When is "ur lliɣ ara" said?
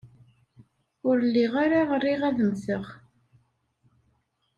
1.07-1.81